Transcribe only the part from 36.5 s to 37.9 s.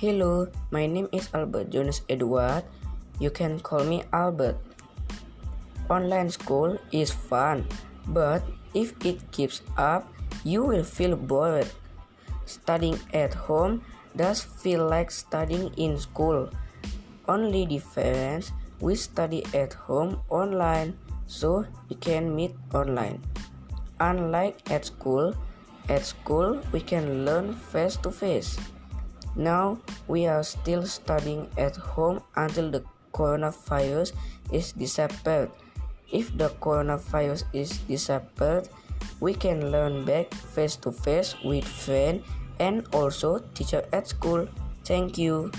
coronavirus is